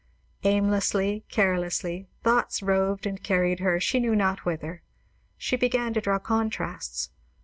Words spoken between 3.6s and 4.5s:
she knew not